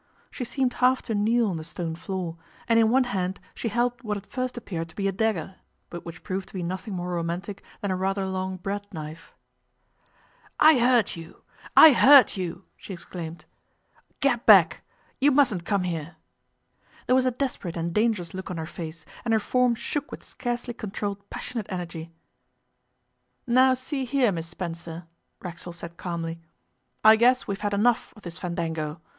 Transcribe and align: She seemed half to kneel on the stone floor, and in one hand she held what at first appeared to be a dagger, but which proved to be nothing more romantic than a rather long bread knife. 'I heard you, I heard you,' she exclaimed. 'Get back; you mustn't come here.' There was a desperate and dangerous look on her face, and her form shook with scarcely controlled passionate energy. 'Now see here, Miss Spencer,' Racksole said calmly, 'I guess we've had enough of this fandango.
She 0.31 0.43
seemed 0.43 0.73
half 0.81 1.03
to 1.03 1.13
kneel 1.13 1.47
on 1.47 1.57
the 1.57 1.63
stone 1.63 1.93
floor, 1.93 2.35
and 2.67 2.79
in 2.79 2.89
one 2.89 3.03
hand 3.03 3.39
she 3.53 3.67
held 3.69 4.01
what 4.01 4.17
at 4.17 4.25
first 4.25 4.57
appeared 4.57 4.89
to 4.89 4.95
be 4.95 5.07
a 5.07 5.11
dagger, 5.11 5.57
but 5.91 6.03
which 6.07 6.23
proved 6.23 6.47
to 6.47 6.55
be 6.55 6.63
nothing 6.63 6.95
more 6.95 7.13
romantic 7.13 7.61
than 7.81 7.91
a 7.91 7.95
rather 7.95 8.25
long 8.25 8.57
bread 8.57 8.91
knife. 8.91 9.35
'I 10.59 10.79
heard 10.79 11.15
you, 11.15 11.43
I 11.77 11.91
heard 11.93 12.35
you,' 12.35 12.65
she 12.75 12.93
exclaimed. 12.93 13.45
'Get 14.21 14.47
back; 14.47 14.81
you 15.19 15.29
mustn't 15.29 15.65
come 15.65 15.83
here.' 15.83 16.15
There 17.05 17.15
was 17.15 17.25
a 17.27 17.29
desperate 17.29 17.77
and 17.77 17.93
dangerous 17.93 18.33
look 18.33 18.49
on 18.49 18.57
her 18.57 18.65
face, 18.65 19.05
and 19.23 19.35
her 19.35 19.39
form 19.39 19.75
shook 19.75 20.09
with 20.09 20.23
scarcely 20.23 20.73
controlled 20.73 21.29
passionate 21.29 21.67
energy. 21.69 22.11
'Now 23.45 23.75
see 23.75 24.05
here, 24.05 24.31
Miss 24.31 24.47
Spencer,' 24.47 25.05
Racksole 25.43 25.73
said 25.73 25.97
calmly, 25.97 26.41
'I 27.03 27.17
guess 27.17 27.45
we've 27.45 27.61
had 27.61 27.75
enough 27.75 28.13
of 28.15 28.23
this 28.23 28.39
fandango. 28.39 28.99